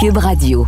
[0.00, 0.64] Cube Radio.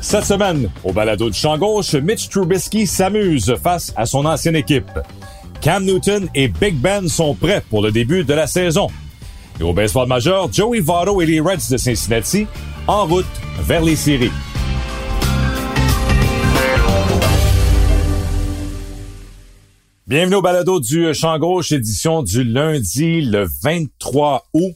[0.00, 4.84] Cette semaine, au balado du champ gauche, Mitch Trubisky s'amuse face à son ancienne équipe.
[5.60, 8.86] Cam Newton et Big Ben sont prêts pour le début de la saison.
[9.58, 12.46] Et au baseball majeur, Joey Votto et les Reds de Cincinnati
[12.86, 13.26] en route
[13.62, 14.30] vers les séries.
[20.08, 24.74] Bienvenue au balado du champ gauche, édition du lundi le 23 août.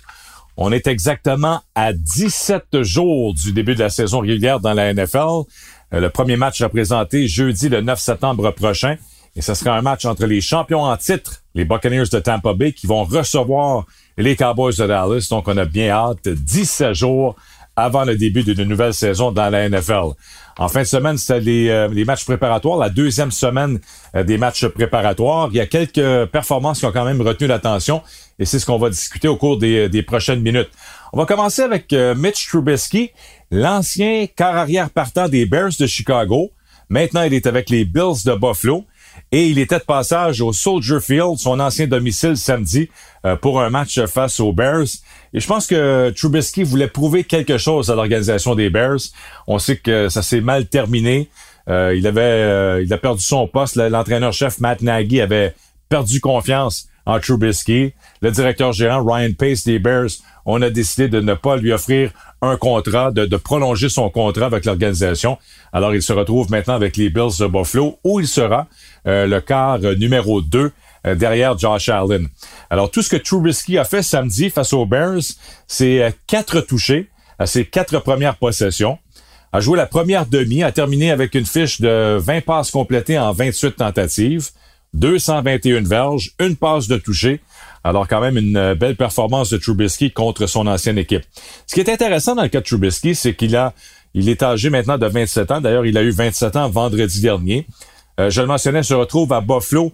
[0.59, 5.46] On est exactement à 17 jours du début de la saison régulière dans la NFL.
[5.95, 8.98] Euh, le premier match sera présenté jeudi le 9 septembre prochain.
[9.34, 12.74] Et ce sera un match entre les champions en titre, les Buccaneers de Tampa Bay,
[12.74, 13.87] qui vont recevoir
[14.18, 15.28] les Cowboys de Dallas.
[15.30, 16.28] Donc, on a bien hâte.
[16.28, 17.37] 17 jours
[17.76, 20.12] avant le début d'une nouvelle saison dans la NFL.
[20.58, 23.80] En fin de semaine, c'était les, euh, les, matchs préparatoires, la deuxième semaine
[24.14, 25.48] euh, des matchs préparatoires.
[25.51, 28.02] Il y a quelques performances qui ont quand même retenu l'attention
[28.38, 30.70] et c'est ce qu'on va discuter au cours des, des, prochaines minutes.
[31.12, 33.10] On va commencer avec euh, Mitch Trubisky,
[33.51, 36.51] l'ancien quart arrière partant des Bears de Chicago.
[36.88, 38.84] Maintenant, il est avec les Bills de Buffalo
[39.30, 42.88] et il était de passage au Soldier Field, son ancien domicile samedi,
[43.41, 44.88] pour un match face aux Bears.
[45.32, 49.01] Et je pense que Trubisky voulait prouver quelque chose à l'organisation des Bears.
[49.46, 51.30] On sait que ça s'est mal terminé.
[51.69, 53.77] Euh, il avait, euh, il a perdu son poste.
[53.77, 55.54] L'entraîneur-chef Matt Nagy avait
[55.88, 57.95] perdu confiance en Trubisky.
[58.21, 60.10] Le directeur gérant Ryan Pace des Bears,
[60.46, 64.65] on a décidé de ne pas lui offrir un contrat, de, prolonger son contrat avec
[64.65, 65.38] l'organisation.
[65.72, 68.66] Alors il se retrouve maintenant avec les Bills de Buffalo, où il sera
[69.06, 70.72] euh, le quart numéro 2
[71.06, 72.28] euh, derrière Josh Allen.
[72.70, 75.22] Alors, tout ce que Trubisky a fait samedi face aux Bears,
[75.66, 78.98] c'est euh, quatre touchés à ses quatre premières possessions,
[79.53, 83.32] a joué la première demi, a terminé avec une fiche de 20 passes complétées en
[83.32, 84.50] 28 tentatives,
[84.94, 87.41] 221 verges, une passe de toucher.
[87.84, 91.22] Alors quand même une euh, belle performance de Trubisky contre son ancienne équipe.
[91.66, 93.75] Ce qui est intéressant dans le cas de Trubisky, c'est qu'il a,
[94.15, 95.60] il est âgé maintenant de 27 ans.
[95.60, 97.66] D'ailleurs, il a eu 27 ans vendredi dernier.
[98.21, 99.92] Euh, je le mentionnais, se retrouve à Buffalo,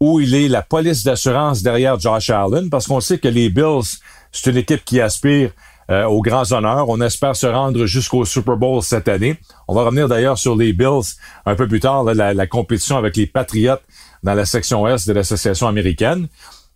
[0.00, 3.98] où il est la police d'assurance derrière Josh Allen, parce qu'on sait que les Bills,
[4.32, 5.52] c'est une équipe qui aspire
[5.90, 6.88] euh, aux grands honneurs.
[6.88, 9.38] On espère se rendre jusqu'au Super Bowl cette année.
[9.68, 13.26] On va revenir d'ailleurs sur les Bills un peu plus tard, la, compétition avec les
[13.26, 13.78] Patriots
[14.22, 16.28] dans la section Est de l'Association américaine.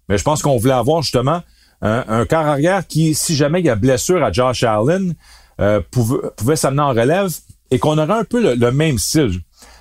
[0.08, 1.42] Mais je pense qu'on voulait avoir justement
[1.82, 5.14] un, un arrière qui, si jamais il y a blessure à Josh Allen,
[5.60, 7.30] euh, pouvait, s'amener en relève
[7.70, 9.40] et qu'on aurait un peu le, le même style.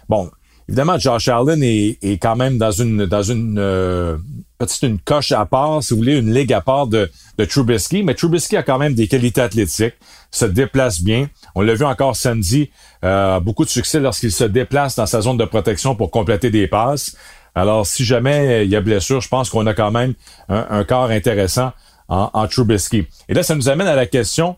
[0.10, 0.30] Bon,
[0.70, 4.18] Évidemment, Josh Allen est, est quand même dans une dans une euh,
[4.58, 8.04] petite une coche à part, si vous voulez, une ligue à part de, de Trubisky.
[8.04, 9.96] Mais Trubisky a quand même des qualités athlétiques,
[10.32, 11.28] se déplace bien.
[11.56, 12.70] On l'a vu encore samedi,
[13.04, 16.68] euh, beaucoup de succès lorsqu'il se déplace dans sa zone de protection pour compléter des
[16.68, 17.16] passes.
[17.56, 20.14] Alors, si jamais il y a blessure, je pense qu'on a quand même
[20.50, 21.72] un, corps intéressant
[22.08, 23.08] en, en, Trubisky.
[23.30, 24.56] Et là, ça nous amène à la question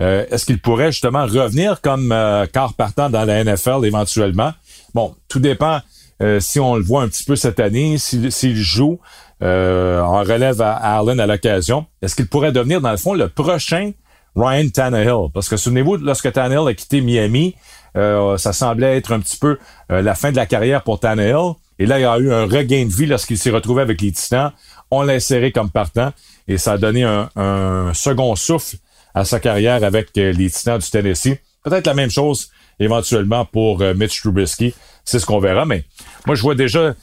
[0.00, 4.52] euh, est-ce qu'il pourrait justement revenir comme euh, quart partant dans la NFL éventuellement?
[4.94, 5.80] Bon, tout dépend
[6.22, 8.98] euh, si on le voit un petit peu cette année, s'il joue
[9.42, 11.86] euh, en relève à Allen à l'occasion.
[12.02, 13.92] Est-ce qu'il pourrait devenir, dans le fond, le prochain
[14.34, 15.30] Ryan Tannehill?
[15.32, 17.54] Parce que souvenez-vous, lorsque Tannehill a quitté Miami,
[17.96, 21.54] euh, ça semblait être un petit peu la fin de la carrière pour Tannehill.
[21.78, 24.52] Et là, il a eu un regain de vie lorsqu'il s'est retrouvé avec les Titans.
[24.90, 26.12] On l'a inséré comme partant
[26.48, 28.76] et ça a donné un, second souffle
[29.14, 31.38] à sa carrière avec les Titans du Tennessee.
[31.62, 32.50] Peut-être la même chose
[32.80, 34.74] éventuellement pour euh, Mitch Trubisky.
[35.04, 35.64] C'est ce qu'on verra.
[35.64, 35.84] Mais
[36.26, 36.94] moi, je vois déjà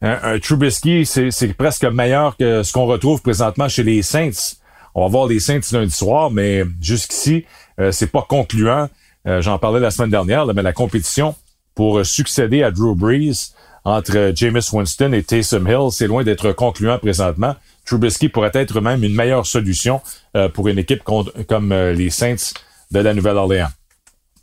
[0.00, 4.56] un, Trubisky, c'est presque meilleur que ce qu'on retrouve présentement chez les Saints.
[4.94, 7.44] On va voir les Saints lundi soir, mais jusqu'ici,
[7.80, 8.88] euh, c'est pas concluant.
[9.26, 11.34] Euh, j'en parlais la semaine dernière, mais la compétition
[11.74, 13.52] pour succéder à Drew Brees
[13.84, 17.54] entre Jameis Winston et Taysom Hill, c'est loin d'être concluant présentement.
[17.84, 20.00] Trubisky pourrait être même une meilleure solution
[20.54, 22.52] pour une équipe comme les Saints
[22.92, 23.70] de la Nouvelle-Orléans.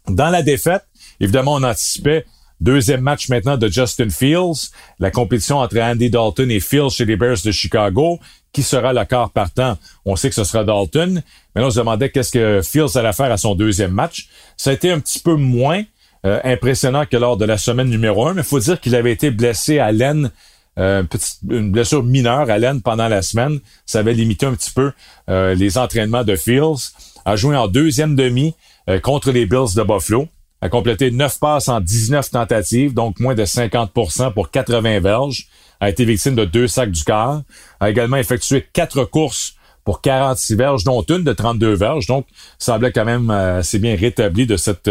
[0.08, 0.84] Dans la défaite,
[1.20, 2.26] évidemment, on anticipait
[2.62, 7.16] Deuxième match maintenant de Justin Fields, la compétition entre Andy Dalton et Fields chez les
[7.16, 8.20] Bears de Chicago.
[8.52, 9.78] Qui sera le quart partant?
[10.04, 11.24] On sait que ce sera Dalton.
[11.56, 14.28] Mais on se demandait qu'est-ce que Fields allait faire à son deuxième match.
[14.58, 15.84] Ça a été un petit peu moins
[16.26, 19.14] euh, impressionnant que lors de la semaine numéro un, mais il faut dire qu'il avait
[19.14, 20.32] été blessé à l'aine,
[20.78, 21.04] euh,
[21.50, 23.60] une blessure mineure à l'aine pendant la semaine.
[23.86, 24.92] Ça avait limité un petit peu
[25.30, 26.92] euh, les entraînements de Fields.
[27.24, 28.56] A joué en deuxième demi.
[29.04, 30.28] Contre les Bills de Buffalo.
[30.62, 35.48] A complété 9 passes en 19 tentatives, donc moins de 50 pour 80 verges.
[35.80, 37.44] A été victime de deux sacs du quart.
[37.80, 42.08] A également effectué quatre courses pour 46 verges, dont une de 32 verges.
[42.08, 42.26] Donc,
[42.58, 44.90] semblait quand même assez bien rétabli de cette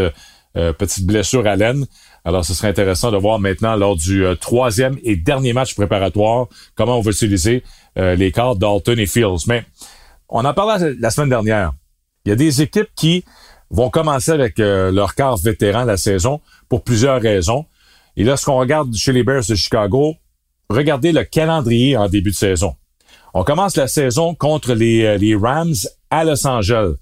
[0.55, 1.87] petite blessure à l'aine.
[2.25, 6.99] Alors, ce serait intéressant de voir maintenant lors du troisième et dernier match préparatoire comment
[6.99, 7.62] on va utiliser
[7.97, 9.47] les cartes Dalton et Fields.
[9.47, 9.65] Mais
[10.29, 11.73] on en parlait la semaine dernière.
[12.25, 13.25] Il y a des équipes qui
[13.71, 17.67] vont commencer avec leur quart vétéran la saison pour plusieurs raisons.
[18.17, 20.17] Et lorsqu'on regarde chez les Bears de Chicago,
[20.69, 22.75] regardez le calendrier en début de saison.
[23.33, 25.75] On commence la saison contre euh, les Rams
[26.11, 26.95] à Los Angeles.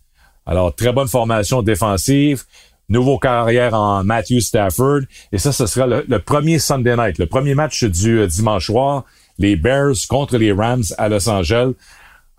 [0.45, 2.45] Alors, très bonne formation défensive,
[2.89, 5.01] nouveau carrière en Matthew Stafford.
[5.33, 9.05] Et ça, ce sera le, premier Sunday night, le premier match du euh, dimanche soir.
[9.39, 11.73] Les Bears contre les Rams à Los Angeles.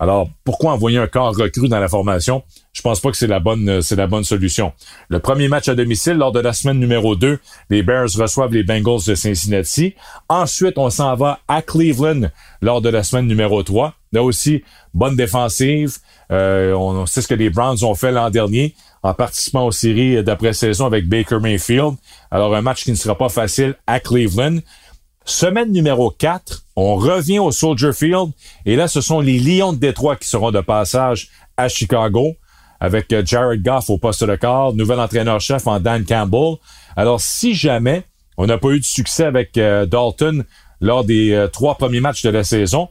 [0.00, 2.44] Alors, pourquoi envoyer un corps recru dans la formation?
[2.72, 4.72] Je pense pas que c'est la bonne, euh, c'est la bonne solution.
[5.08, 7.40] Le premier match à domicile lors de la semaine numéro 2,
[7.70, 9.94] les Bears reçoivent les Bengals de Cincinnati.
[10.28, 12.30] Ensuite, on s'en va à Cleveland
[12.62, 13.94] lors de la semaine numéro 3.
[14.12, 14.62] Là aussi,
[14.94, 15.96] bonne défensive.
[16.30, 20.22] Euh, on sait ce que les Browns ont fait l'an dernier en participant aux séries
[20.22, 21.94] d'après-saison avec Baker Mayfield.
[22.30, 24.58] Alors, un match qui ne sera pas facile à Cleveland.
[25.24, 28.30] Semaine numéro 4, on revient au Soldier Field
[28.64, 32.34] et là, ce sont les Lions de Détroit qui seront de passage à Chicago
[32.80, 36.56] avec euh, Jared Goff au poste de quart, nouvel entraîneur-chef en Dan Campbell.
[36.96, 38.04] Alors, si jamais
[38.36, 40.44] on n'a pas eu de succès avec euh, Dalton
[40.80, 42.88] lors des euh, trois premiers matchs de la saison,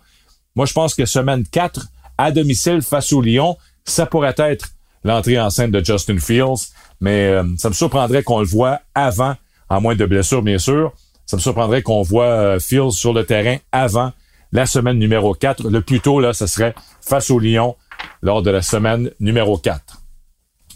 [0.56, 1.88] moi, je pense que semaine 4,
[2.18, 4.70] à domicile face aux Lions, ça pourrait être
[5.08, 6.72] l'entrée en scène de Justin Fields,
[7.02, 9.36] mais ça me surprendrait qu'on le voit avant,
[9.70, 10.94] à moins de blessures, bien sûr,
[11.28, 14.14] ça me surprendrait qu'on voit euh, Fields sur le terrain avant
[14.54, 15.70] la semaine numéro 4.
[15.70, 17.76] Le plus tôt, là, ce serait face au Lyon
[18.22, 20.02] lors de la semaine numéro 4.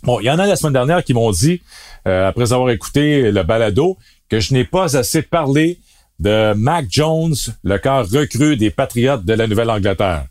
[0.04, 1.62] Bon, il y en a la semaine dernière qui m'ont dit,
[2.06, 3.98] euh, après avoir écouté le balado,
[4.28, 5.80] que je n'ai pas assez parlé
[6.20, 10.26] de Mac Jones, le corps recru des Patriotes de la Nouvelle-Angleterre.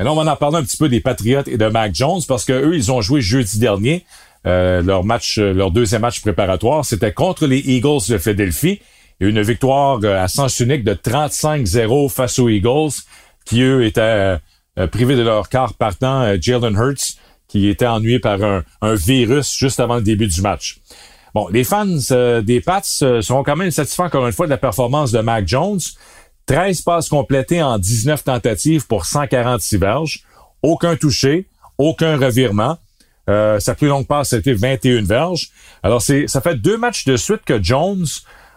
[0.00, 2.22] Mais là, on va en parler un petit peu des Patriotes et de Mac Jones
[2.26, 4.04] parce que eux, ils ont joué jeudi dernier.
[4.46, 8.80] Euh, leur match, leur deuxième match préparatoire, c'était contre les Eagles de Philadelphie
[9.20, 12.92] une victoire euh, à sens unique de 35-0 face aux Eagles,
[13.44, 14.38] qui eux étaient
[14.78, 19.56] euh, privés de leur quart partant, euh, Jalen Hurts, qui était ennuyé par un, virus
[19.56, 20.78] juste avant le début du match.
[21.34, 25.10] Bon, les fans des Pats seront quand même satisfaits encore une fois de la performance
[25.10, 25.80] de Mac Jones.
[26.50, 30.24] 13 passes complétées en 19 tentatives pour 146 verges.
[30.62, 31.46] Aucun touché,
[31.78, 32.76] aucun revirement.
[33.28, 35.50] sa plus longue passe, c'était 21 verges.
[35.84, 38.04] Alors, c'est, ça fait deux matchs de suite que Jones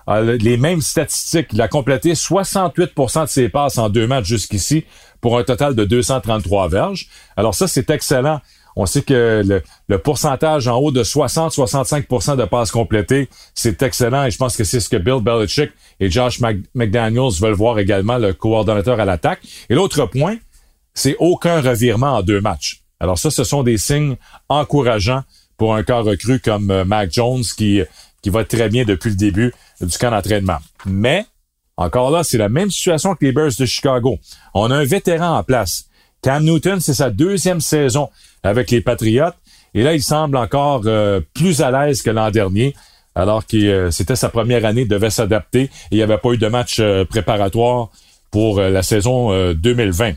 [0.07, 1.49] les mêmes statistiques.
[1.53, 4.85] Il a complété 68% de ses passes en deux matchs jusqu'ici
[5.21, 7.09] pour un total de 233 verges.
[7.37, 8.41] Alors ça, c'est excellent.
[8.75, 9.43] On sait que
[9.87, 14.63] le, pourcentage en haut de 60-65% de passes complétées, c'est excellent et je pense que
[14.63, 16.39] c'est ce que Bill Belichick et Josh
[16.73, 19.41] McDaniels veulent voir également, le coordonnateur à l'attaque.
[19.69, 20.37] Et l'autre point,
[20.93, 22.81] c'est aucun revirement en deux matchs.
[22.99, 24.15] Alors ça, ce sont des signes
[24.49, 25.23] encourageants
[25.57, 27.81] pour un corps recru comme euh, Mac Jones qui,
[28.21, 30.57] qui va très bien depuis le début du camp d'entraînement.
[30.85, 31.25] Mais,
[31.77, 34.17] encore là, c'est la même situation que les Bears de Chicago.
[34.53, 35.85] On a un vétéran en place.
[36.23, 38.09] Cam Newton, c'est sa deuxième saison
[38.41, 39.33] avec les Patriots.
[39.75, 42.73] Et là, il semble encore euh, plus à l'aise que l'an dernier,
[43.13, 46.37] alors que euh, c'était sa première année, devait s'adapter et il n'y avait pas eu
[46.37, 47.89] de match euh, préparatoire
[48.31, 50.13] pour la saison 2020.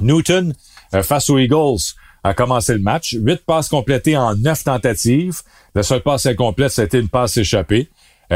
[0.00, 0.54] Newton,
[1.02, 1.92] face aux Eagles,
[2.24, 3.14] a commencé le match.
[3.18, 5.42] Huit passes complétées en neuf tentatives.
[5.74, 7.90] La seule passe incomplète, c'était une passe échappée.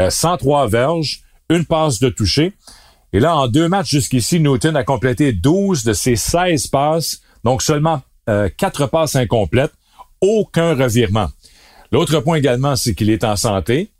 [0.09, 2.53] 103 euh, verges, une passe de toucher.
[3.13, 7.61] Et là, en deux matchs jusqu'ici, Newton a complété 12 de ses 16 passes, donc
[7.61, 9.73] seulement euh, 4 passes incomplètes,
[10.21, 11.29] aucun revirement.
[11.91, 13.91] L'autre point également, c'est qu'il est en santé.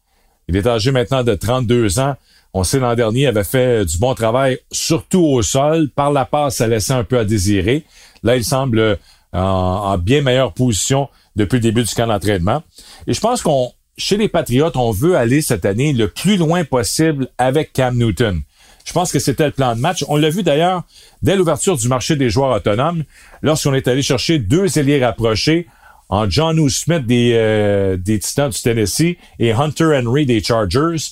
[0.48, 2.16] Il est âgé maintenant de 32 ans.
[2.54, 5.90] On sait l'an dernier, il avait fait du bon travail, surtout au sol.
[5.90, 7.86] Par la passe, ça laissait un peu à désirer.
[8.24, 8.96] Là, il semble euh,
[9.34, 12.64] en, en bien meilleure position depuis le début du camp d'entraînement.
[13.08, 16.64] Et je pense qu'on chez les Patriotes, on veut aller cette année le plus loin
[16.64, 18.42] possible avec Cam Newton.
[18.86, 20.04] Je pense que c'était le plan de match.
[20.08, 20.84] On l'a vu d'ailleurs
[21.22, 23.04] dès l'ouverture du marché des joueurs autonomes,
[23.42, 25.68] lorsqu'on est allé chercher deux ailiers rapprochés
[26.10, 26.68] en John O.
[26.68, 31.12] Smith des, euh, des Titans du Tennessee et Hunter Henry des Chargers.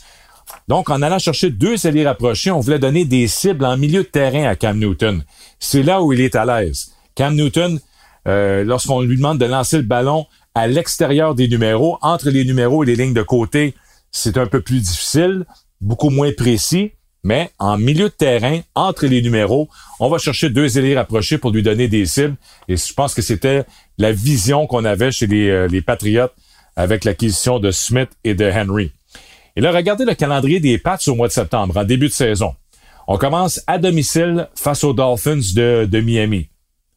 [0.68, 4.08] Donc, en allant chercher deux ailiers rapprochés, on voulait donner des cibles en milieu de
[4.08, 5.24] terrain à Cam Newton.
[5.60, 6.92] C'est là où il est à l'aise.
[7.16, 7.80] Cam Newton,
[8.28, 12.84] euh, lorsqu'on lui demande de lancer le ballon à l'extérieur des numéros, entre les numéros
[12.84, 13.76] et les lignes de côté,
[14.12, 15.46] c'est un peu plus difficile,
[15.82, 16.92] beaucoup moins précis,
[17.24, 21.52] mais en milieu de terrain, entre les numéros, on va chercher deux ailiers rapprochés pour
[21.52, 22.36] lui donner des cibles.
[22.68, 23.66] Et je pense que c'était
[23.98, 26.30] la vision qu'on avait chez les, euh, les Patriots
[26.76, 28.92] avec l'acquisition de Smith et de Henry.
[29.56, 32.56] Et là, regardez le calendrier des Pats au mois de septembre, en début de saison.
[33.08, 36.48] On commence à domicile face aux Dolphins de, de Miami.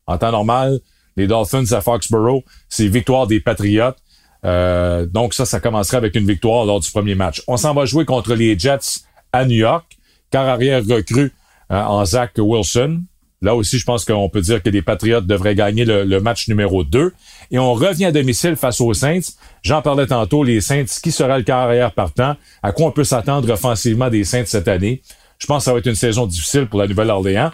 [0.07, 0.79] En temps normal,
[1.17, 3.99] les Dolphins à Foxborough, c'est victoire des Patriotes.
[4.45, 7.43] Euh, donc ça, ça commencerait avec une victoire lors du premier match.
[7.47, 9.00] On s'en va jouer contre les Jets
[9.33, 9.99] à New York,
[10.33, 11.33] car arrière recrue
[11.71, 13.03] en Zach Wilson.
[13.43, 16.85] Là aussi, je pense qu'on peut dire que les Patriots devraient gagner le, match numéro
[16.85, 17.12] 2.
[17.51, 19.33] Et on revient à domicile face aux Saints.
[19.62, 22.37] J'en parlais tantôt, les Saints, qui sera le carrière partant?
[22.62, 25.03] À quoi on peut s'attendre offensivement des Saints cette année?
[25.39, 27.51] Je pense que ça va être une saison difficile pour la Nouvelle-Orléans.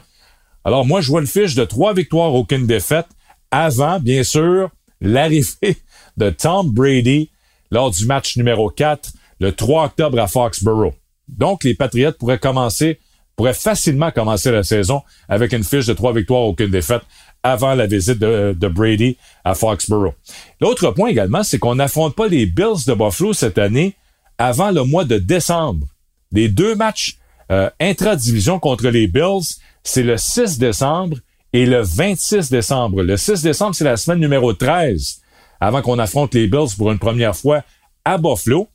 [0.63, 3.07] Alors moi, je vois une fiche de trois victoires, aucune défaite,
[3.51, 4.69] avant, bien sûr,
[5.01, 5.79] l'arrivée
[6.19, 7.31] de Tom Brady
[7.71, 10.93] lors du match numéro 4, le 3 octobre à Foxborough.
[11.29, 12.99] Donc, les Patriots pourraient commencer
[13.39, 17.03] pourrait facilement commencer la saison avec une fiche de trois victoires, aucune défaite
[17.45, 20.13] avant la visite de, Brady à Foxborough.
[20.61, 23.95] L'autre point également, c'est qu'on n'affronte pas les Bills de Buffalo cette année
[24.39, 25.87] avant le mois de décembre.
[26.33, 27.17] Les deux matchs
[27.53, 31.19] euh, intra-division contre les Bills, c'est le 6 décembre
[31.53, 33.05] et le 26 décembre.
[33.05, 35.21] Le 6 décembre, c'est la semaine numéro 13
[35.61, 37.63] avant qu'on affronte les Bills pour une première fois
[38.05, 38.69] à Buffalo.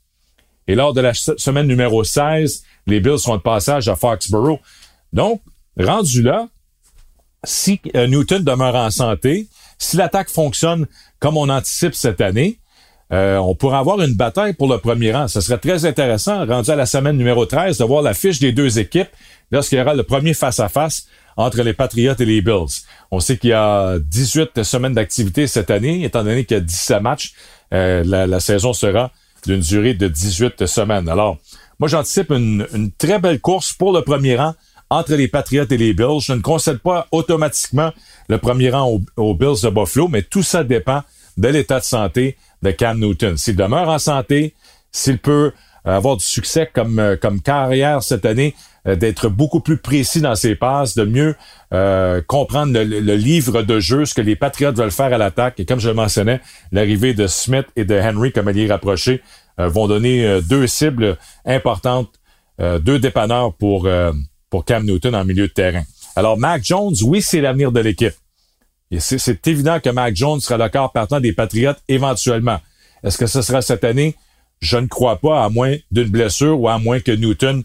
[0.67, 4.59] Et lors de la semaine numéro 16, les Bills seront de passage à Foxborough.
[5.11, 5.41] Donc,
[5.77, 6.47] rendu là,
[7.43, 10.87] si euh, Newton demeure en santé, si l'attaque fonctionne
[11.19, 12.59] comme on anticipe cette année,
[13.11, 15.27] euh, on pourrait avoir une bataille pour le premier rang.
[15.27, 18.51] Ce serait très intéressant, rendu à la semaine numéro 13, de voir la fiche des
[18.51, 19.09] deux équipes
[19.51, 22.81] lorsqu'il y aura le premier face-à-face entre les Patriots et les Bills.
[23.11, 26.63] On sait qu'il y a 18 semaines d'activité cette année, étant donné qu'il y a
[26.63, 27.33] 17 matchs.
[27.73, 29.11] Euh, la, la, saison sera
[29.45, 31.09] d'une durée de 18 semaines.
[31.09, 31.37] Alors,
[31.79, 34.53] moi, j'anticipe une, très belle course pour le premier rang
[34.89, 36.21] entre les Patriots et les Bills.
[36.21, 37.91] Je ne concède pas automatiquement
[38.29, 41.01] le premier rang aux, Bills de Buffalo, mais tout ça dépend
[41.37, 43.37] de l'état de santé de Cam Newton.
[43.37, 44.53] S'il demeure en santé,
[44.91, 45.51] s'il peut
[45.85, 48.55] avoir du succès comme, euh, comme carrière cette année,
[48.87, 51.35] euh, d'être beaucoup plus précis dans ses passes, de mieux
[51.73, 55.59] euh, comprendre le, livre de jeu, ce que les Patriots veulent faire à l'attaque.
[55.59, 59.21] Et comme je le mentionnais, l'arrivée de Smith et de Henry comme alliés rapprochés
[59.59, 62.09] euh, vont donner euh, deux cibles importantes,
[62.59, 63.87] euh, deux dépanneurs pour,
[64.49, 65.83] pour Cam Newton en milieu de terrain.
[66.15, 68.13] Alors, Mac Jones, oui, c'est l'avenir de l'équipe.
[68.99, 72.59] C'est évident que Mac Jones sera le corps partant des Patriotes éventuellement.
[73.03, 74.15] Est-ce que ce sera cette année?
[74.63, 77.63] Je ne crois pas, à moins d'une blessure ou à moins que Newton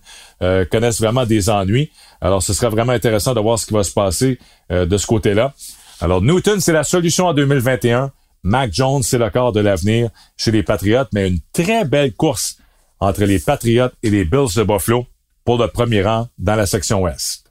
[0.71, 1.93] connaisse vraiment des ennuis.
[2.21, 5.55] Alors, ce sera vraiment intéressant de voir ce qui va se passer de ce côté-là.
[6.01, 8.11] Alors, Newton, c'est la solution en 2021.
[8.43, 12.59] Mac Jones, c'est le corps de l'avenir chez les Patriots, mais une très belle course
[12.99, 15.07] entre les Patriots et les Bills de Buffalo
[15.45, 17.48] pour le premier rang dans la section Ouest.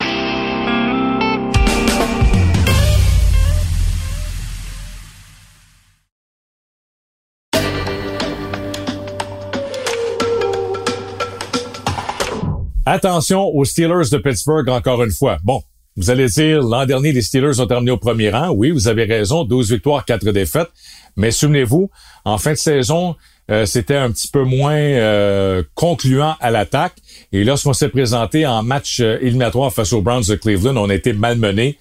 [12.90, 15.40] Attention aux Steelers de Pittsburgh encore une fois.
[15.44, 15.62] Bon,
[15.98, 18.52] vous allez dire, l'an dernier, les Steelers ont terminé au premier rang.
[18.52, 20.70] Oui, vous avez raison, 12 victoires, 4 défaites.
[21.18, 21.90] Mais souvenez-vous,
[22.24, 23.18] en fin de saison,
[23.52, 26.94] euh, c'était un petit peu moins euh, concluant à l'attaque.
[27.34, 30.96] Et lorsqu'on s'est présenté en match euh, éliminatoire face aux Browns de Cleveland, on a
[30.96, 31.78] été malmené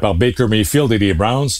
[0.00, 1.50] par Baker Mayfield et les Browns.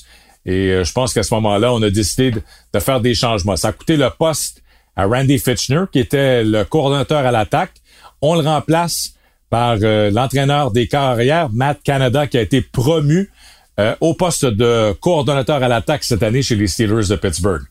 [0.45, 2.43] Et je pense qu'à ce moment-là, on a décidé de,
[2.75, 3.55] de, faire des changements.
[3.55, 4.61] Ça a coûté le poste
[4.97, 7.78] à Randy Fitchner, qui était le coordonnateur à l'attaque.
[8.21, 9.15] On le remplace
[9.51, 13.31] par euh, l'entraîneur des carrières, Matt Canada, qui a été promu
[13.79, 17.63] euh, au poste de coordonnateur à l'attaque cette année chez les Steelers de Pittsburgh.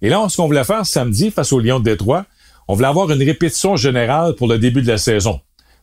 [0.00, 2.24] Et là, ce qu'on voulait faire samedi face aux Lions de Détroit,
[2.66, 5.40] on voulait avoir une répétition générale pour le début de la saison.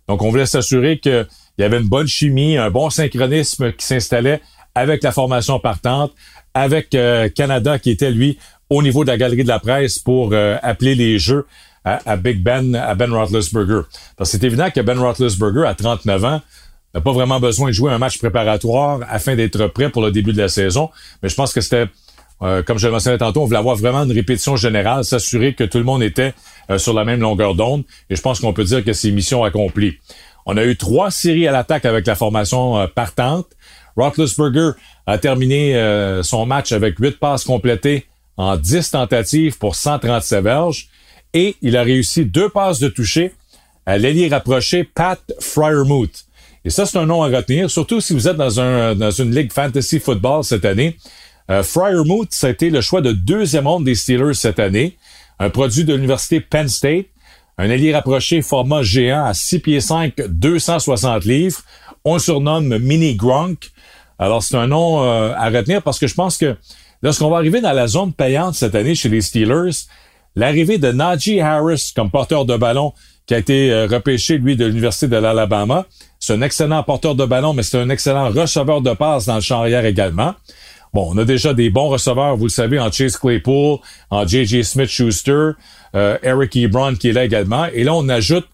[0.07, 1.27] Donc, on voulait s'assurer qu'il
[1.59, 4.41] y avait une bonne chimie, un bon synchronisme qui s'installait
[4.75, 6.11] avec la formation partante,
[6.53, 8.39] avec euh, Canada qui était, lui,
[8.69, 11.47] au niveau de la galerie de la presse pour appeler les jeux
[11.85, 13.81] à, Big Ben, à Ben Roethlisberger.
[14.17, 16.41] Parce que c'est évident que Ben Roethlisberger, à 39 ans,
[16.93, 20.33] n'a pas vraiment besoin de jouer un match préparatoire afin d'être prêt pour le début
[20.33, 20.89] de la saison.
[21.21, 21.85] Mais je pense que c'était,
[22.41, 25.63] euh, comme je le mentionnais tantôt, on voulait avoir vraiment une répétition générale, s'assurer que
[25.63, 26.33] tout le monde était
[26.69, 27.83] euh, sur la même longueur d'onde.
[28.09, 29.97] Et je pense qu'on peut dire que c'est mission accomplie.
[30.45, 33.47] On a eu trois séries à l'attaque avec la formation euh, partante.
[33.95, 34.71] Roethlisberger
[35.05, 35.73] a terminé
[36.21, 38.05] son match avec huit passes complétées
[38.37, 40.87] en 10 tentatives pour 137 verges
[41.33, 43.33] et il a réussi deux passes de toucher
[43.85, 46.25] à l'ailier rapproché Pat Fryermuth.
[46.65, 49.33] Et ça, c'est un nom à retenir, surtout si vous êtes dans, un, dans une
[49.33, 50.97] ligue fantasy football cette année.
[51.49, 54.97] Euh, ça a été le choix de deuxième monde des Steelers cette année.
[55.39, 57.07] Un produit de l'université Penn State.
[57.57, 61.61] Un ailier rapproché format géant à 6 pieds 5, 260 livres.
[62.05, 63.71] On surnomme Mini Gronk.
[64.17, 66.55] Alors, c'est un nom euh, à retenir parce que je pense que
[67.01, 69.87] lorsqu'on va arriver dans la zone payante cette année chez les Steelers,
[70.35, 72.93] L'arrivée de Najee Harris comme porteur de ballon,
[73.25, 75.85] qui a été euh, repêché, lui, de l'Université de l'Alabama.
[76.19, 79.41] C'est un excellent porteur de ballon, mais c'est un excellent receveur de passe dans le
[79.41, 80.33] champ arrière également.
[80.93, 83.77] Bon, on a déjà des bons receveurs, vous le savez, en Chase Claypool,
[84.09, 84.63] en J.J.
[84.63, 85.51] Smith-Schuster,
[85.95, 87.65] euh, Eric Ebron qui est là également.
[87.65, 88.47] Et là, on ajoute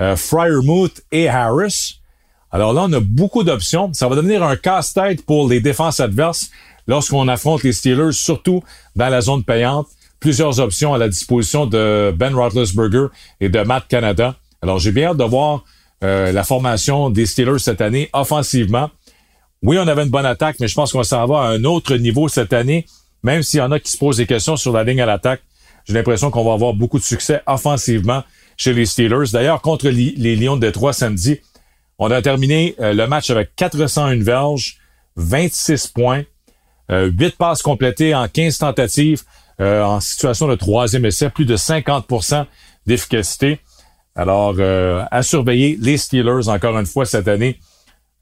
[0.00, 2.00] euh, Fryermuth et Harris.
[2.52, 3.90] Alors là, on a beaucoup d'options.
[3.94, 6.50] Ça va devenir un casse-tête pour les défenses adverses
[6.86, 8.62] lorsqu'on affronte les Steelers, surtout
[8.94, 9.86] dans la zone payante.
[10.20, 13.06] Plusieurs options à la disposition de Ben Roethlisberger
[13.40, 14.36] et de Matt Canada.
[14.62, 15.64] Alors, j'ai bien hâte de voir
[16.02, 18.90] euh, la formation des Steelers cette année offensivement.
[19.62, 21.96] Oui, on avait une bonne attaque, mais je pense qu'on s'en va à un autre
[21.96, 22.86] niveau cette année,
[23.22, 25.42] même s'il y en a qui se posent des questions sur la ligne à l'attaque.
[25.86, 28.22] J'ai l'impression qu'on va avoir beaucoup de succès offensivement
[28.56, 29.30] chez les Steelers.
[29.32, 31.40] D'ailleurs, contre les, Lions de Détroit samedi,
[31.98, 34.78] on a terminé euh, le match avec 401 verges,
[35.16, 36.24] 26 points,
[36.90, 39.22] euh, 8 passes complétées en 15 tentatives,
[39.60, 42.46] euh, en situation de troisième essai, plus de 50%
[42.86, 43.60] d'efficacité.
[44.14, 47.60] Alors, euh, à surveiller les Steelers encore une fois cette année.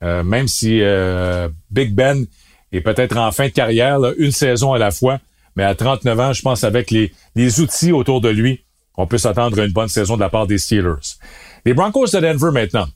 [0.03, 2.27] Euh, même si euh, Big Ben
[2.71, 5.21] est peut-être en fin de carrière, une saison à la fois,
[5.57, 8.65] mais à 39 ans, je pense avec les, les outils autour de lui,
[8.99, 11.17] on peut s'attendre à une bonne saison de la part des Steelers.
[11.65, 12.87] Les Broncos de Denver maintenant.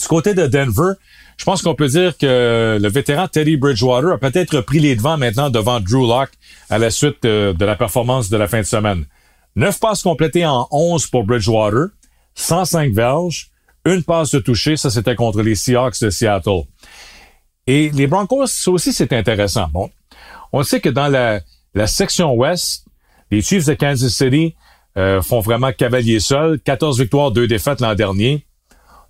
[0.00, 0.94] Du côté de Denver,
[1.36, 5.18] je pense qu'on peut dire que le vétéran Teddy Bridgewater a peut-être pris les devants
[5.18, 6.32] maintenant devant Drew Locke
[6.68, 9.04] à la suite de, de la performance de la fin de semaine.
[9.56, 11.88] Neuf passes complétées en 11 pour Bridgewater,
[12.34, 13.50] 105 verges,
[13.84, 16.62] une passe de toucher, ça c'était contre les Seahawks de Seattle.
[17.66, 19.68] Et les Broncos, ça aussi c'est intéressant.
[20.52, 21.40] On sait que dans la,
[21.74, 22.84] la section ouest,
[23.30, 24.54] les Chiefs de Kansas City
[24.96, 26.60] euh, font vraiment cavalier seul.
[26.60, 28.44] 14 victoires, 2 défaites l'an dernier.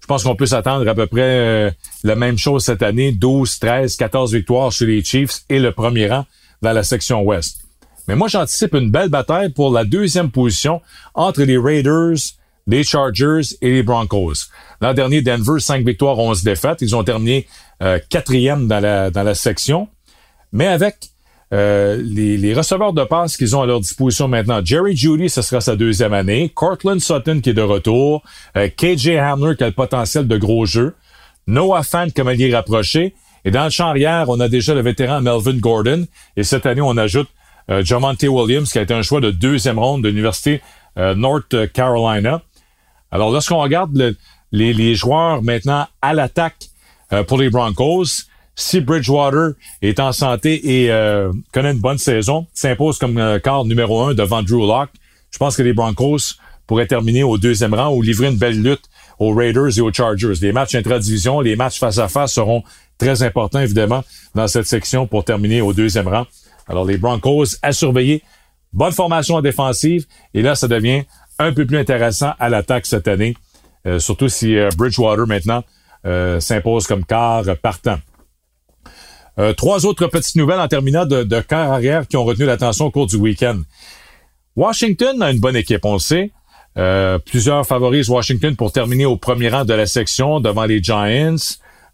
[0.00, 1.70] Je pense qu'on peut s'attendre à peu près euh,
[2.04, 3.12] la même chose cette année.
[3.12, 6.26] 12, 13, 14 victoires chez les Chiefs et le premier rang
[6.62, 7.58] dans la section ouest.
[8.08, 10.80] Mais moi, j'anticipe une belle bataille pour la deuxième position
[11.14, 12.16] entre les Raiders
[12.66, 14.48] les Chargers et les Broncos.
[14.80, 16.78] L'an dernier, Denver, 5 victoires, 11 défaites.
[16.80, 17.46] Ils ont terminé
[17.82, 19.88] euh, quatrième dans la, dans la section.
[20.52, 21.10] Mais avec
[21.52, 25.60] euh, les, receveurs de passe qu'ils ont à leur disposition maintenant, Jerry Judy, ce sera
[25.60, 26.50] sa deuxième année.
[26.54, 28.22] Cortland Sutton qui est de retour.
[28.56, 30.94] Euh, KJ Hamler qui a le potentiel de gros jeu.
[31.46, 33.14] Noah Fant comme allié rapproché.
[33.44, 36.06] Et dans le champ arrière, on a déjà le vétéran Melvin Gordon.
[36.36, 37.28] Et cette année, on ajoute
[37.70, 40.60] euh, Jamonte Williams qui a été un choix de deuxième ronde de l'Université
[40.98, 42.42] euh, North Carolina.
[43.10, 44.16] Alors, lorsqu'on regarde
[44.52, 46.68] les, les, joueurs maintenant à l'attaque
[47.12, 48.26] euh, pour les Broncos,
[48.60, 53.64] si Bridgewater est en santé et euh, connaît une bonne saison, s'impose comme euh, quart
[53.64, 54.90] numéro un devant Drew Locke,
[55.30, 56.34] je pense que les Broncos
[56.66, 58.82] pourraient terminer au deuxième rang ou livrer une belle lutte
[59.18, 60.34] aux Raiders et aux Chargers.
[60.40, 62.62] Les matchs intra-division, les matchs face à face seront
[62.98, 66.26] très importants, évidemment, dans cette section pour terminer au deuxième rang.
[66.68, 68.22] Alors, les Broncos à surveiller.
[68.72, 70.06] Bonne formation défensive.
[70.34, 71.02] Et là, ça devient
[71.38, 73.34] un peu plus intéressant à l'attaque cette année,
[73.86, 75.64] euh, surtout si euh, Bridgewater maintenant
[76.38, 77.98] s'impose comme quart partant.
[79.56, 83.06] Trois autres petites nouvelles en terminant de, de arrière qui ont retenu l'attention au cours
[83.06, 83.60] du week-end.
[84.56, 86.30] Washington a une bonne équipe, on le sait.
[87.26, 91.36] plusieurs favorisent Washington pour terminer au premier rang de la section devant les Giants.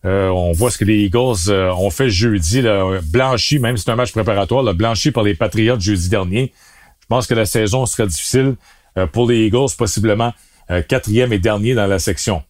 [0.04, 3.96] on voit ce que les Eagles ont fait jeudi, là, blanchi, même si c'est un
[3.96, 6.52] match préparatoire, là, blanchi par les Patriots jeudi dernier.
[7.06, 8.56] Je pense que la saison sera difficile
[8.98, 10.32] euh, pour les Eagles, possiblement
[10.72, 12.42] euh, quatrième et dernier dans la section.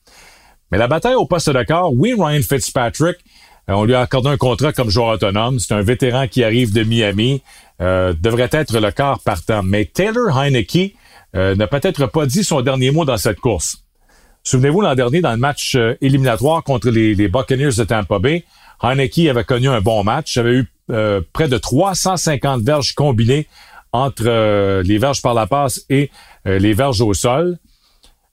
[0.72, 3.35] Mais la bataille au poste de oui, Ryan Fitzpatrick, euh,
[3.68, 5.58] on lui a accordé un contrat comme joueur autonome.
[5.58, 7.42] C'est un vétéran qui arrive de Miami,
[7.80, 9.62] devrait être le quart partant.
[9.62, 10.94] Mais Taylor Heineke
[11.34, 13.78] n'a peut-être pas dit son dernier mot dans cette course.
[14.44, 18.44] Souvenez-vous, l'an dernier, dans le match éliminatoire contre les, Buccaneers de Tampa Bay,
[18.82, 20.68] Heineke avait connu un bon match, avait eu
[21.32, 23.48] près de 350 verges combinées
[23.92, 26.10] entre les verges par la passe et
[26.46, 27.58] euh, les verges au sol.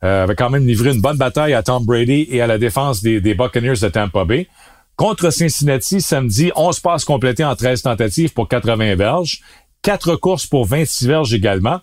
[0.04, 3.02] Euh, avait quand même livré une bonne bataille à Tom Brady et à la défense
[3.02, 4.48] des Buccaneers de Tampa Bay.
[4.96, 9.42] Contre Cincinnati, samedi, 11 passes complétées en 13 tentatives pour 80 verges.
[9.82, 11.82] 4 courses pour 26 verges également.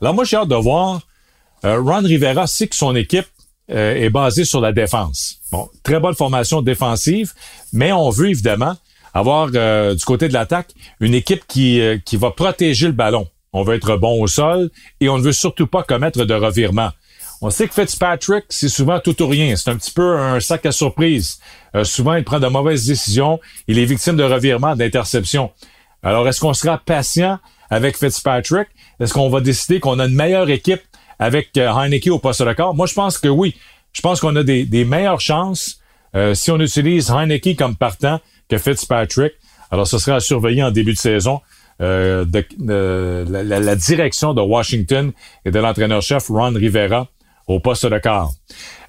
[0.00, 1.00] Alors moi, j'ai hâte de voir.
[1.64, 3.26] Euh, Ron Rivera sait que son équipe
[3.70, 5.38] euh, est basée sur la défense.
[5.52, 7.32] Bon, très bonne formation défensive,
[7.72, 8.76] mais on veut évidemment
[9.14, 10.68] avoir du côté de l'attaque
[11.00, 13.26] une équipe qui, qui va protéger le ballon.
[13.54, 16.90] On veut être bon au sol et on ne veut surtout pas commettre de revirement.
[17.42, 19.56] On sait que Fitzpatrick, c'est souvent tout ou rien.
[19.56, 21.38] C'est un petit peu un sac à surprise.
[21.74, 23.40] Euh, souvent, il prend de mauvaises décisions.
[23.68, 25.50] Il est victime de revirements, d'interceptions.
[26.02, 28.68] Alors, est-ce qu'on sera patient avec Fitzpatrick?
[29.00, 30.80] Est-ce qu'on va décider qu'on a une meilleure équipe
[31.18, 32.74] avec euh, Heineke au poste de corps?
[32.74, 33.54] Moi, je pense que oui.
[33.92, 35.78] Je pense qu'on a des, meilleures chances
[36.14, 39.34] euh, si on utilise Heineke comme partant que Fitzpatrick.
[39.70, 41.40] Alors, ce sera à surveiller en début de saison.
[41.78, 42.46] De,
[43.28, 45.12] la, direction de Washington
[45.44, 47.06] et de l'entraîneur-chef Ron Rivera
[47.46, 48.30] au poste de quart.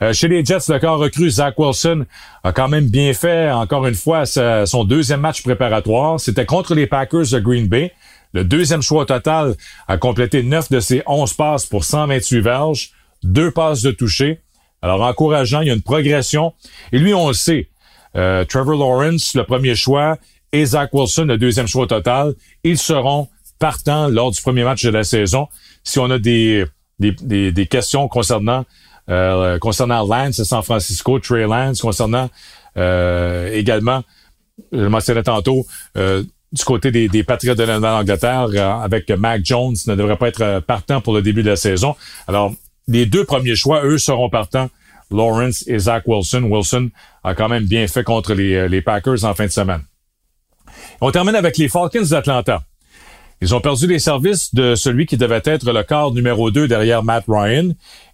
[0.01, 2.05] Euh, chez les Jets, le corps recru Zach Wilson
[2.43, 6.19] a quand même bien fait, encore une fois, son deuxième match préparatoire.
[6.19, 7.91] C'était contre les Packers de Green Bay.
[8.33, 9.55] Le deuxième choix total
[9.87, 12.91] a complété 9 de ses 11 passes pour 128 verges,
[13.23, 14.41] deux passes de toucher.
[14.81, 16.53] Alors, encourageant, il y a une progression.
[16.91, 17.69] Et lui, on le sait,
[18.15, 20.17] euh, Trevor Lawrence, le premier choix,
[20.51, 23.27] et Zach Wilson, le deuxième choix total, ils seront
[23.59, 25.47] partants lors du premier match de la saison.
[25.83, 26.65] Si on a des,
[26.99, 28.65] des, des, questions concernant
[29.09, 32.29] euh, concernant Lance San Francisco, Trey Lance, concernant
[32.77, 34.03] euh, également,
[34.71, 38.49] je le mentionnais tantôt, euh, du côté des, des Patriots de l'Angleterre
[38.81, 41.95] avec Mac Jones ne devrait pas être partant pour le début de la saison.
[42.27, 42.53] Alors,
[42.87, 44.69] les deux premiers choix, eux, seront partants.
[45.09, 46.43] Lawrence et Zach Wilson.
[46.43, 46.89] Wilson
[47.23, 49.81] a quand même bien fait contre les, les Packers en fin de semaine.
[50.99, 52.61] On termine avec les Falcons d'Atlanta.
[53.41, 57.03] Ils ont perdu les services de celui qui devait être le corps numéro 2 derrière
[57.03, 57.69] Matt Ryan.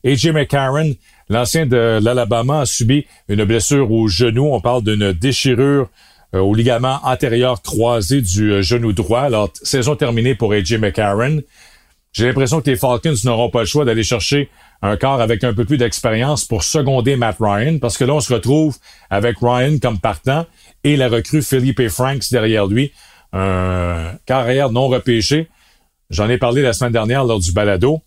[0.05, 0.93] AJ McCarron,
[1.29, 4.53] l'ancien de l'Alabama, a subi une blessure au genou.
[4.53, 5.87] On parle d'une déchirure
[6.35, 9.21] euh, au ligament antérieur croisé du euh, genou droit.
[9.21, 11.41] Alors, saison terminée pour AJ McCarron.
[12.11, 14.49] J'ai l'impression que les Falcons n'auront pas le choix d'aller chercher
[14.81, 18.19] un corps avec un peu plus d'expérience pour seconder Matt Ryan, parce que là, on
[18.19, 18.77] se retrouve
[19.09, 20.45] avec Ryan comme partant
[20.83, 22.91] et la recrue Philippe Franks derrière lui
[23.33, 25.49] un carrière non repêché.
[26.09, 28.01] J'en ai parlé la semaine dernière lors du balado.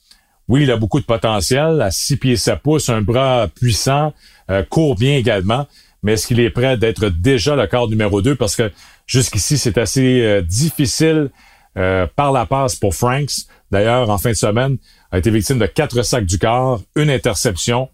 [0.49, 4.15] Oui, il a beaucoup de potentiel, à six pieds 7 pouces, un bras puissant,
[4.49, 5.67] euh, court bien également,
[6.05, 8.37] mais est-ce qu'il est prêt d'être déjà le corps numéro 2?
[8.37, 8.71] Parce que
[9.07, 11.31] jusqu'ici, c'est assez euh, difficile
[11.77, 13.47] euh, par la passe pour Franks.
[13.73, 14.77] D'ailleurs, en fin de semaine,
[15.11, 17.89] a été victime de quatre sacs du corps, une interception.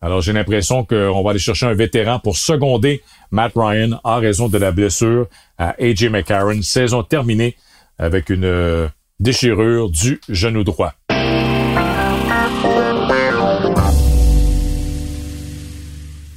[0.00, 4.48] Alors, j'ai l'impression qu'on va aller chercher un vétéran pour seconder Matt Ryan en raison
[4.48, 5.28] de la blessure
[5.62, 6.60] à AJ McCarron.
[6.62, 7.56] Saison terminée
[7.98, 8.88] avec une euh,
[9.20, 10.94] déchirure du genou droit.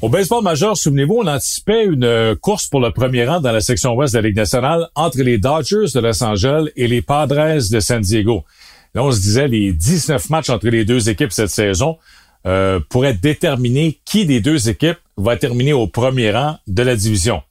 [0.02, 3.62] Au baseball majeur, souvenez-vous, on anticipait une euh, course pour le premier rang dans la
[3.62, 7.72] section ouest de la Ligue nationale entre les Dodgers de Los Angeles et les Padres
[7.72, 8.44] de San Diego.
[8.94, 11.98] Là, on se disait les 19 matchs entre les deux équipes cette saison
[12.46, 17.42] euh, pourrait déterminer qui des deux équipes va terminer au premier rang de la division.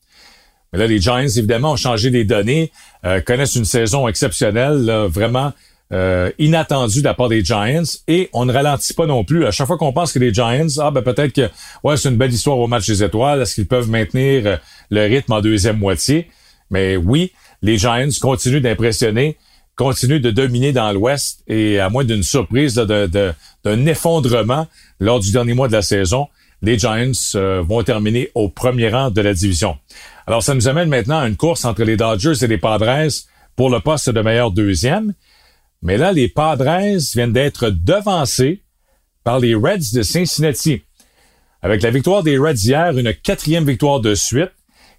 [0.75, 2.73] Mais là, les Giants, évidemment, ont changé les données,
[3.07, 5.53] euh, connaissent une saison exceptionnelle, vraiment
[5.93, 9.47] euh, inattendue de la part des Giants, et on ne ralentit pas non plus.
[9.47, 11.49] À chaque fois qu'on pense que les Giants, ah ben peut-être que
[11.85, 14.57] ouais, c'est une belle histoire au match des étoiles, est-ce qu'ils peuvent maintenir euh,
[14.91, 16.29] le rythme en deuxième moitié?
[16.71, 17.31] Mais oui,
[17.63, 19.37] les Giants continuent d'impressionner
[19.77, 24.69] continue de dominer dans l'Ouest et à moins d'une surprise, d'un effondrement
[25.01, 26.29] lors du dernier mois de la saison,
[26.63, 29.77] les Giants euh, vont terminer au premier rang de la division.
[30.27, 33.11] Alors, ça nous amène maintenant à une course entre les Dodgers et les Padres
[33.57, 35.13] pour le poste de meilleur deuxième.
[35.83, 38.63] Mais là, les Padres viennent d'être devancés
[39.23, 40.83] par les Reds de Cincinnati.
[41.63, 44.53] Avec la victoire des Reds hier, une quatrième victoire de suite,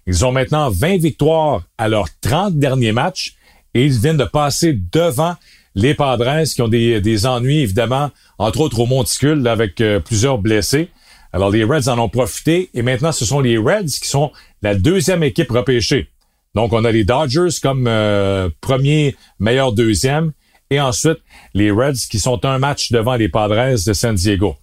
[0.06, 3.36] ils ont maintenant 20 victoires à leurs 30 derniers matchs
[3.74, 5.34] et ils viennent de passer devant
[5.74, 10.88] les Padres qui ont des, ennuis, évidemment, entre autres au monticule, avec euh, plusieurs blessés.
[11.36, 14.74] Alors, les Reds en ont profité et maintenant, ce sont les Reds qui sont la
[14.74, 16.08] deuxième équipe repêchée.
[16.54, 20.32] Donc, on a les Dodgers comme euh, premier, meilleur deuxième
[20.70, 21.18] et ensuite
[21.52, 24.56] les Reds qui sont un match devant les Padres de San Diego.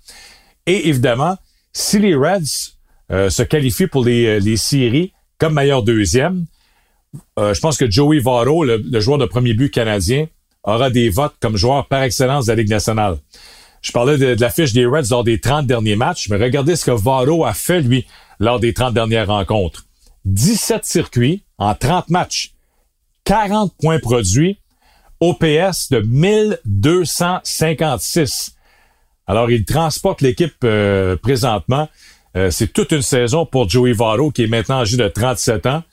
[0.66, 1.38] Et évidemment,
[1.74, 2.74] si les Reds
[3.12, 6.48] euh, se qualifient pour les, les séries comme meilleur deuxième,
[7.38, 10.26] euh, je pense que Joey Votto, le, joueur de premier but canadien,
[10.64, 13.20] aura des votes comme joueur par excellence de la Ligue nationale.
[13.84, 16.86] Je parlais de, la fiche des Reds lors des 30 derniers matchs, mais regardez ce
[16.86, 18.08] que Votto a fait, lui,
[18.40, 19.86] lors des 30 dernières rencontres.
[20.26, 22.54] 17 circuits en 30 matchs,
[23.26, 24.58] 40 points produits,
[25.20, 28.56] OPS de 1256.
[29.28, 31.90] Alors, il transporte l'équipe euh, présentement.
[32.36, 35.84] Euh, c'est toute une saison pour Joey Votto, qui est maintenant âgé de 37 ans.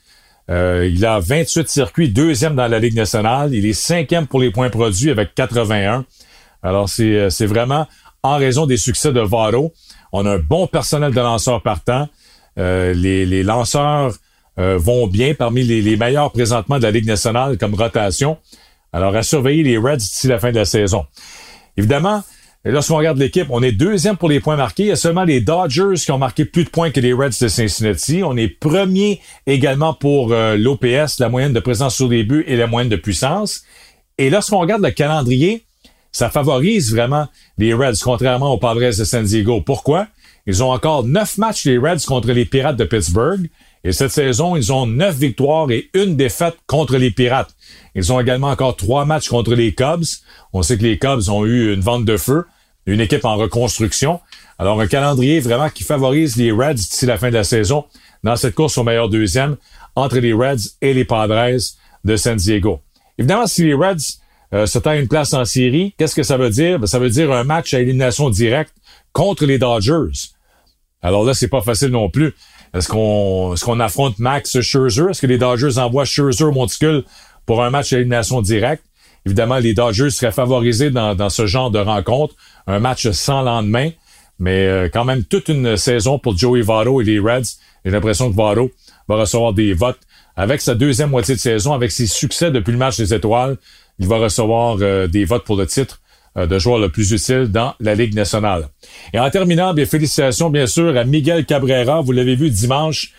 [0.49, 3.55] Euh, il a 28 circuits, deuxième dans la Ligue nationale.
[3.55, 6.07] Il est cinquième pour les points produits avec 81.
[6.63, 7.87] Alors, c'est, euh, c'est vraiment
[8.23, 9.73] en raison des succès de Varo.
[10.13, 12.09] On a un bon personnel de lanceurs partants.
[12.59, 14.13] Euh, les, les, lanceurs
[14.57, 18.37] vont bien parmi les, les, meilleurs présentement de la Ligue nationale comme rotation.
[18.93, 21.07] Alors, à surveiller les Reds d'ici la fin de la saison.
[21.77, 22.23] Évidemment,
[22.65, 24.85] lorsqu'on regarde l'équipe, on est deuxième pour les points marqués.
[24.85, 27.41] Il y a seulement les Dodgers qui ont marqué plus de points que les Reds
[27.41, 28.23] de Cincinnati.
[28.25, 32.57] On est premier également pour euh, l'OPS, la moyenne de présence sur les buts et
[32.57, 33.63] la moyenne de puissance.
[34.19, 35.65] Et lorsqu'on regarde le calendrier,
[36.13, 39.61] ça favorise vraiment les Reds, contrairement aux Padres de San Diego.
[39.61, 40.09] Pourquoi?
[40.47, 43.49] Ils ont encore neuf matchs, les Reds, contre les Pirates de Pittsburgh.
[43.85, 47.55] Et cette saison, ils ont neuf victoires et une défaite contre les Pirates.
[47.95, 50.05] Ils ont également encore trois matchs contre les Cubs.
[50.53, 52.45] On sait que les Cubs ont eu une vente de feu.
[52.87, 54.21] une équipe en reconstruction.
[54.59, 57.85] Alors, un calendrier vraiment qui favorise les Reds d'ici la fin de la saison
[58.25, 59.57] dans cette course au meilleur deuxième
[59.95, 61.59] entre les Reds et les Padres
[62.05, 62.81] de San Diego.
[63.19, 64.19] Évidemment, si les Reds
[64.53, 66.79] euh, se une place en série, qu'est-ce que ça veut dire?
[66.79, 68.75] Ben, ça veut dire un match à élimination directe
[69.13, 70.31] contre les Dodgers.
[71.03, 72.35] Alors là, c'est pas facile non plus.
[72.75, 75.11] Est-ce qu'on est-ce qu'on affronte Max Scherzer?
[75.11, 77.05] Est-ce que les Dodgers envoient Scherzer Monticule
[77.47, 78.85] pour un match à élimination directe?
[79.27, 82.35] Évidemment, les Dodgers seraient favorisés dans, dans ce genre de rencontre.
[82.67, 83.91] Un match sans lendemain.
[84.39, 87.59] Mais euh, quand même toute une saison pour Joey Votto et les Reds.
[87.85, 88.71] J'ai l'impression que Votto
[89.09, 90.01] va recevoir des votes.
[90.37, 93.59] Avec sa deuxième moitié de saison, avec ses succès depuis le match des étoiles,
[94.01, 96.01] il va recevoir euh, des votes pour le titre
[96.37, 98.69] euh, de joueur le plus utile dans la Ligue nationale.
[99.13, 102.01] Et en terminant, bien félicitations bien sûr à Miguel Cabrera.
[102.01, 103.13] Vous l'avez vu dimanche,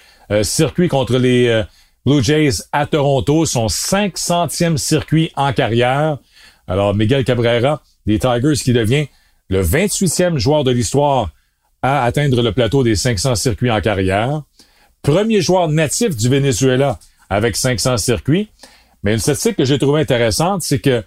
[0.43, 1.63] circuit contre les
[2.05, 6.17] Blue Jays à Toronto, son 500e circuit en carrière.
[6.67, 9.07] Alors Miguel Cabrera, des Tigers qui devient
[9.49, 11.29] le 28e joueur de l'histoire
[11.81, 14.43] à atteindre le plateau des 500 circuits en carrière.
[15.01, 18.49] Premier joueur natif du Venezuela avec 500 circuits.
[19.03, 21.03] Mais une statistique que j'ai trouvée intéressante, c'est que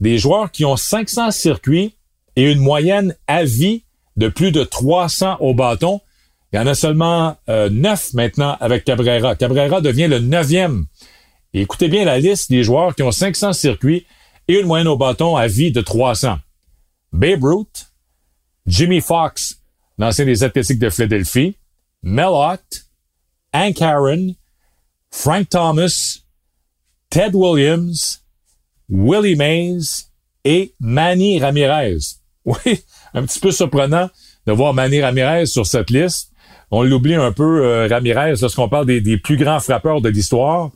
[0.00, 1.94] des joueurs qui ont 500 circuits
[2.36, 3.84] et une moyenne à vie
[4.16, 6.00] de plus de 300 au bâton,
[6.52, 9.34] il y en a seulement euh, 9 maintenant avec Cabrera.
[9.34, 10.86] Cabrera devient le neuvième.
[11.52, 14.06] Écoutez bien la liste des joueurs qui ont 500 circuits
[14.46, 16.38] et une moyenne au bâton à vie de 300.
[17.12, 17.92] Babe Ruth,
[18.66, 19.60] Jimmy Fox,
[19.98, 21.56] l'ancien des Athlétiques de Philadelphie,
[22.02, 22.86] Mel Ott,
[23.52, 24.34] Hank Aaron,
[25.10, 26.18] Frank Thomas,
[27.14, 28.24] Ted Williams,
[28.88, 30.08] Willie Mays
[30.44, 31.98] et Manny Ramirez.
[32.44, 32.82] Oui,
[33.14, 34.10] un petit peu surprenant
[34.46, 36.32] de voir Manny Ramirez sur cette liste.
[36.72, 40.72] On l'oublie un peu, euh, Ramirez, lorsqu'on parle des, plus grands frappeurs de l'histoire.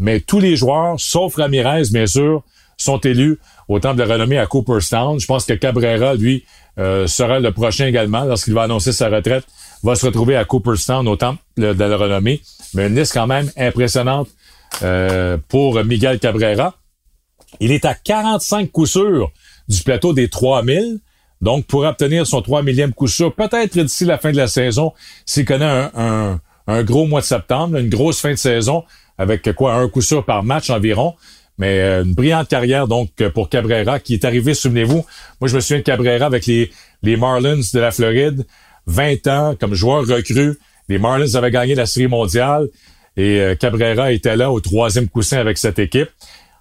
[0.00, 2.42] Mais tous les joueurs, sauf Ramirez, bien sûr,
[2.76, 5.20] sont élus au temple de renommée à Cooperstown.
[5.20, 6.44] Je pense que Cabrera, lui,
[6.78, 9.44] euh, sera le prochain également lorsqu'il va annoncer sa retraite,
[9.84, 12.42] va se retrouver à Cooperstown au temple de la renommée.
[12.74, 14.28] Mais une liste quand même impressionnante
[14.82, 16.74] euh, pour Miguel Cabrera.
[17.60, 19.30] Il est à 45 coups sûrs
[19.68, 21.00] du plateau des 3000.
[21.40, 24.92] Donc, pour obtenir son 3 millième coup sûr, peut-être d'ici la fin de la saison,
[25.26, 26.38] s'il connaît un,
[26.84, 28.84] gros mois de septembre, une grosse fin de saison,
[29.18, 31.14] avec quoi, un coup sûr par match environ,
[31.58, 35.04] mais euh, une brillante carrière donc pour Cabrera qui est arrivé, souvenez-vous,
[35.40, 36.70] moi je me souviens de Cabrera avec les,
[37.02, 38.46] les Marlins de la Floride,
[38.86, 40.58] 20 ans comme joueur recru.
[40.88, 42.68] Les Marlins avaient gagné la Série mondiale
[43.16, 46.08] et euh, Cabrera était là au troisième coussin avec cette équipe.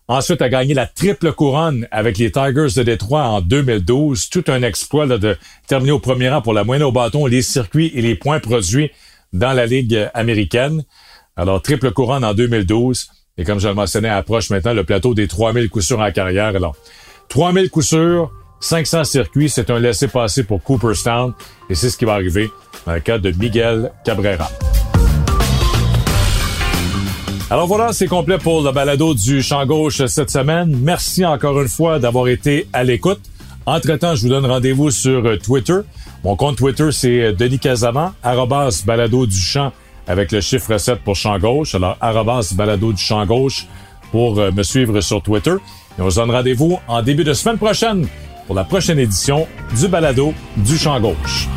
[0.08, 4.30] Ensuite, a gagné la triple couronne avec les Tigers de Détroit en 2012.
[4.30, 5.38] Tout un exploit de
[5.68, 8.92] terminer au premier rang pour la moyenne au bâton, les circuits et les points produits
[9.32, 10.84] dans la Ligue américaine.
[11.38, 13.10] Alors, triple couronne en 2012.
[13.38, 16.48] Et comme je le mentionnais, approche maintenant le plateau des 3000 coups en carrière.
[16.48, 16.76] Alors,
[17.30, 21.34] 3000 coups sûrs, 500 circuits, c'est un laissé-passer pour Cooperstown.
[21.70, 22.50] Et c'est ce qui va arriver
[22.86, 24.50] dans le cas de Miguel Cabrera.
[27.52, 30.74] Alors voilà, c'est complet pour le balado du champ gauche cette semaine.
[30.82, 33.20] Merci encore une fois d'avoir été à l'écoute.
[33.66, 35.80] Entre-temps, je vous donne rendez-vous sur Twitter.
[36.24, 39.74] Mon compte Twitter, c'est Denis Casaman, arrobas balado du champ
[40.08, 41.76] avec le chiffre 7 pour champ gauche.
[41.76, 43.68] Alors, arrobas balado du champ gauche
[44.14, 45.56] pour euh, me suivre sur Twitter.
[46.00, 48.08] Et on se donne rendez-vous en début de semaine prochaine
[48.48, 49.46] pour la prochaine édition
[49.78, 51.50] du balado du champ gauche.